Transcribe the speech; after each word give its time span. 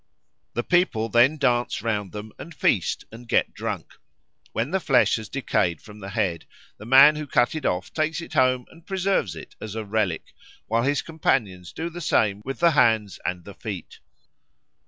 The 0.55 0.63
people 0.63 1.09
then 1.09 1.37
dance 1.37 1.83
round 1.83 2.11
them 2.11 2.31
and 2.39 2.55
feast 2.55 3.05
and 3.11 3.27
get 3.27 3.53
drunk. 3.53 3.99
When 4.51 4.71
the 4.71 4.79
flesh 4.79 5.17
has 5.17 5.29
decayed 5.29 5.79
from 5.79 5.99
the 5.99 6.09
head, 6.09 6.47
the 6.79 6.87
man 6.87 7.17
who 7.17 7.27
cut 7.27 7.53
it 7.53 7.67
off 7.67 7.93
takes 7.93 8.19
it 8.19 8.33
home 8.33 8.65
and 8.71 8.83
preserves 8.83 9.35
it 9.35 9.55
as 9.61 9.75
a 9.75 9.85
relic, 9.85 10.33
while 10.65 10.81
his 10.81 11.03
companions 11.03 11.71
do 11.71 11.87
the 11.91 12.01
same 12.01 12.41
with 12.43 12.57
the 12.59 12.71
hands 12.71 13.19
and 13.27 13.43
the 13.45 13.53
feet. 13.53 13.99